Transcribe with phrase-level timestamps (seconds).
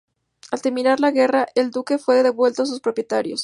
[0.49, 3.39] Al terminar la guerra el buque fue devuelto a sus propietarios.